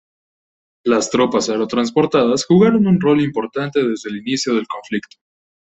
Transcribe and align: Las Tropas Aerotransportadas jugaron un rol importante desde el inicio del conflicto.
Las 0.83 1.11
Tropas 1.11 1.47
Aerotransportadas 1.51 2.45
jugaron 2.45 2.87
un 2.87 2.99
rol 2.99 3.21
importante 3.21 3.87
desde 3.87 4.09
el 4.09 4.17
inicio 4.17 4.55
del 4.55 4.65
conflicto. 4.67 5.17